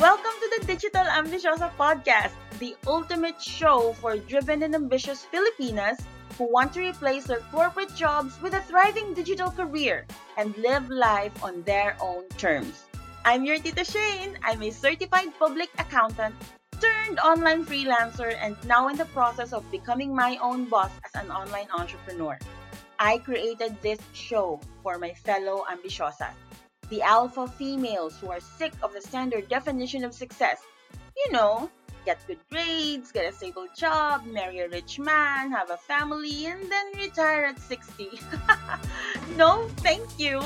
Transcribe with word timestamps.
Welcome 0.00 0.32
to 0.40 0.48
the 0.56 0.66
Digital 0.66 1.04
Ambisyosa 1.04 1.70
podcast, 1.76 2.32
the 2.58 2.74
ultimate 2.86 3.36
show 3.36 3.92
for 4.00 4.16
driven 4.16 4.62
and 4.62 4.74
ambitious 4.74 5.26
Filipinas 5.26 6.00
who 6.38 6.50
want 6.50 6.72
to 6.72 6.80
replace 6.80 7.26
their 7.26 7.44
corporate 7.52 7.94
jobs 7.94 8.40
with 8.40 8.54
a 8.54 8.62
thriving 8.62 9.12
digital 9.12 9.50
career 9.50 10.06
and 10.38 10.56
live 10.56 10.88
life 10.88 11.44
on 11.44 11.60
their 11.64 11.98
own 12.00 12.24
terms. 12.40 12.88
I'm 13.26 13.44
your 13.44 13.58
Tita 13.58 13.84
Shane. 13.84 14.38
I'm 14.42 14.62
a 14.62 14.70
certified 14.70 15.36
public 15.38 15.68
accountant 15.76 16.34
turned 16.80 17.18
online 17.20 17.66
freelancer 17.66 18.40
and 18.40 18.56
now 18.64 18.88
in 18.88 18.96
the 18.96 19.04
process 19.12 19.52
of 19.52 19.70
becoming 19.70 20.16
my 20.16 20.38
own 20.40 20.64
boss 20.64 20.92
as 21.04 21.12
an 21.12 21.30
online 21.30 21.68
entrepreneur. 21.76 22.38
I 22.98 23.18
created 23.18 23.76
this 23.82 24.00
show 24.14 24.60
for 24.82 24.96
my 24.96 25.12
fellow 25.12 25.66
ambisyosas, 25.68 26.32
the 26.90 27.02
alpha 27.02 27.46
females 27.46 28.18
who 28.20 28.30
are 28.30 28.40
sick 28.40 28.72
of 28.82 28.92
the 28.92 29.00
standard 29.00 29.48
definition 29.48 30.04
of 30.04 30.12
success. 30.12 30.60
You 31.16 31.32
know, 31.32 31.70
get 32.04 32.26
good 32.26 32.38
grades, 32.50 33.12
get 33.12 33.32
a 33.32 33.36
stable 33.36 33.68
job, 33.76 34.26
marry 34.26 34.58
a 34.58 34.68
rich 34.68 34.98
man, 34.98 35.52
have 35.52 35.70
a 35.70 35.76
family, 35.76 36.46
and 36.46 36.60
then 36.70 36.86
retire 36.96 37.44
at 37.44 37.58
60. 37.60 38.10
no, 39.36 39.68
thank 39.78 40.18
you. 40.18 40.40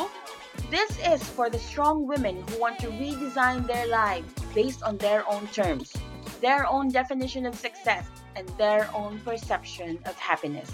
This 0.70 0.98
is 1.04 1.22
for 1.22 1.48
the 1.48 1.58
strong 1.58 2.06
women 2.06 2.42
who 2.48 2.60
want 2.60 2.78
to 2.80 2.88
redesign 2.88 3.66
their 3.66 3.86
lives 3.86 4.32
based 4.54 4.82
on 4.82 4.98
their 4.98 5.28
own 5.30 5.46
terms, 5.48 5.92
their 6.40 6.66
own 6.66 6.90
definition 6.90 7.46
of 7.46 7.54
success, 7.54 8.06
and 8.36 8.48
their 8.58 8.90
own 8.94 9.20
perception 9.20 9.98
of 10.04 10.14
happiness. 10.16 10.70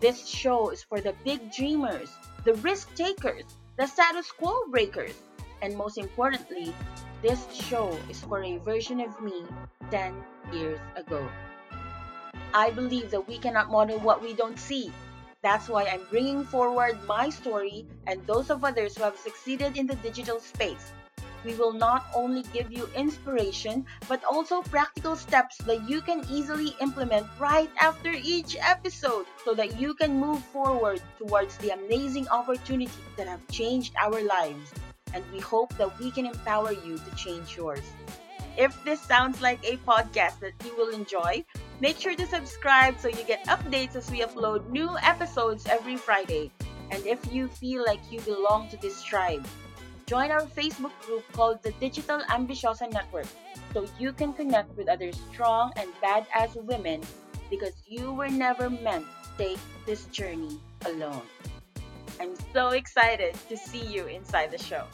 This 0.00 0.26
show 0.26 0.70
is 0.70 0.82
for 0.82 1.00
the 1.00 1.14
big 1.24 1.52
dreamers, 1.52 2.10
the 2.44 2.54
risk 2.54 2.94
takers, 2.94 3.44
the 3.76 3.86
status 3.86 4.30
quo 4.30 4.54
breakers, 4.70 5.14
and 5.60 5.76
most 5.76 5.98
importantly, 5.98 6.72
this 7.22 7.42
show 7.52 7.96
is 8.08 8.20
for 8.20 8.42
a 8.42 8.58
version 8.58 9.00
of 9.00 9.20
me 9.20 9.42
10 9.90 10.14
years 10.52 10.78
ago. 10.94 11.26
I 12.52 12.70
believe 12.70 13.10
that 13.10 13.26
we 13.26 13.38
cannot 13.38 13.70
model 13.70 13.98
what 13.98 14.22
we 14.22 14.32
don't 14.32 14.58
see. 14.58 14.92
That's 15.42 15.68
why 15.68 15.84
I'm 15.86 16.06
bringing 16.08 16.44
forward 16.44 17.02
my 17.06 17.30
story 17.30 17.86
and 18.06 18.24
those 18.26 18.48
of 18.48 18.62
others 18.62 18.96
who 18.96 19.02
have 19.02 19.18
succeeded 19.18 19.76
in 19.76 19.86
the 19.86 19.96
digital 19.96 20.38
space. 20.38 20.92
We 21.44 21.54
will 21.54 21.72
not 21.72 22.06
only 22.14 22.42
give 22.54 22.72
you 22.72 22.88
inspiration, 22.96 23.84
but 24.08 24.24
also 24.24 24.62
practical 24.62 25.14
steps 25.14 25.58
that 25.58 25.88
you 25.88 26.00
can 26.00 26.24
easily 26.30 26.74
implement 26.80 27.26
right 27.38 27.70
after 27.80 28.10
each 28.10 28.56
episode 28.60 29.26
so 29.44 29.52
that 29.54 29.78
you 29.78 29.94
can 29.94 30.18
move 30.18 30.42
forward 30.46 31.02
towards 31.18 31.58
the 31.58 31.70
amazing 31.70 32.26
opportunities 32.28 32.96
that 33.16 33.28
have 33.28 33.46
changed 33.48 33.92
our 34.00 34.22
lives. 34.22 34.72
And 35.12 35.22
we 35.32 35.40
hope 35.40 35.76
that 35.76 35.98
we 36.00 36.10
can 36.10 36.26
empower 36.26 36.72
you 36.72 36.96
to 36.96 37.16
change 37.16 37.56
yours. 37.56 37.84
If 38.56 38.72
this 38.84 39.00
sounds 39.00 39.42
like 39.42 39.58
a 39.64 39.76
podcast 39.78 40.40
that 40.40 40.54
you 40.64 40.74
will 40.76 40.94
enjoy, 40.94 41.44
make 41.80 41.98
sure 41.98 42.14
to 42.14 42.26
subscribe 42.26 42.98
so 42.98 43.08
you 43.08 43.24
get 43.26 43.44
updates 43.46 43.96
as 43.96 44.10
we 44.10 44.20
upload 44.20 44.70
new 44.70 44.96
episodes 45.02 45.66
every 45.66 45.96
Friday. 45.96 46.50
And 46.90 47.04
if 47.04 47.20
you 47.32 47.48
feel 47.48 47.84
like 47.84 48.00
you 48.10 48.20
belong 48.20 48.68
to 48.68 48.76
this 48.76 49.02
tribe, 49.02 49.44
join 50.06 50.30
our 50.30 50.42
Facebook 50.42 50.92
group 51.06 51.24
called 51.32 51.62
the 51.62 51.72
Digital 51.80 52.20
Ambisyosa 52.28 52.92
Network 52.92 53.26
so 53.72 53.86
you 53.98 54.12
can 54.12 54.32
connect 54.32 54.76
with 54.76 54.88
other 54.88 55.12
strong 55.12 55.72
and 55.76 55.88
badass 56.02 56.56
women 56.64 57.00
because 57.50 57.72
you 57.86 58.12
were 58.12 58.28
never 58.28 58.68
meant 58.68 59.04
to 59.04 59.44
take 59.44 59.58
this 59.86 60.04
journey 60.06 60.58
alone. 60.86 61.22
I'm 62.20 62.34
so 62.52 62.70
excited 62.70 63.34
to 63.48 63.56
see 63.56 63.84
you 63.84 64.06
inside 64.06 64.50
the 64.50 64.58
show. 64.58 64.86